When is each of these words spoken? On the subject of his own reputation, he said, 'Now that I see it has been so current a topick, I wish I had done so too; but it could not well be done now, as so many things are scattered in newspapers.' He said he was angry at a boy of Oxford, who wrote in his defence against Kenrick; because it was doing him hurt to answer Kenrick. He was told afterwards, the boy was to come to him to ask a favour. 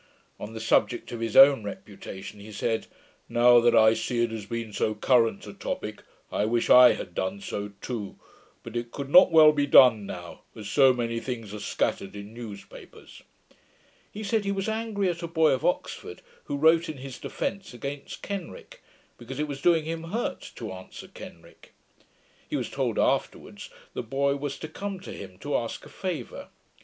On 0.39 0.53
the 0.55 0.59
subject 0.59 1.11
of 1.11 1.19
his 1.19 1.35
own 1.37 1.61
reputation, 1.63 2.39
he 2.39 2.51
said, 2.51 2.87
'Now 3.29 3.59
that 3.59 3.75
I 3.75 3.93
see 3.93 4.23
it 4.23 4.31
has 4.31 4.47
been 4.47 4.73
so 4.73 4.95
current 4.95 5.45
a 5.45 5.53
topick, 5.53 5.99
I 6.31 6.43
wish 6.45 6.71
I 6.71 6.93
had 6.93 7.13
done 7.13 7.39
so 7.39 7.73
too; 7.81 8.17
but 8.63 8.75
it 8.75 8.89
could 8.91 9.11
not 9.11 9.31
well 9.31 9.51
be 9.51 9.67
done 9.67 10.07
now, 10.07 10.41
as 10.55 10.67
so 10.67 10.91
many 10.91 11.19
things 11.19 11.53
are 11.53 11.59
scattered 11.59 12.15
in 12.15 12.33
newspapers.' 12.33 13.21
He 14.11 14.23
said 14.23 14.43
he 14.43 14.51
was 14.51 14.67
angry 14.67 15.07
at 15.07 15.21
a 15.21 15.27
boy 15.27 15.51
of 15.51 15.63
Oxford, 15.63 16.23
who 16.45 16.57
wrote 16.57 16.89
in 16.89 16.97
his 16.97 17.19
defence 17.19 17.71
against 17.71 18.23
Kenrick; 18.23 18.81
because 19.19 19.37
it 19.37 19.47
was 19.47 19.61
doing 19.61 19.85
him 19.85 20.05
hurt 20.05 20.51
to 20.55 20.71
answer 20.71 21.09
Kenrick. 21.09 21.73
He 22.49 22.55
was 22.55 22.71
told 22.71 22.97
afterwards, 22.97 23.69
the 23.93 24.01
boy 24.01 24.35
was 24.35 24.57
to 24.57 24.67
come 24.67 24.99
to 25.01 25.13
him 25.13 25.37
to 25.41 25.55
ask 25.55 25.85
a 25.85 25.89
favour. 25.89 26.47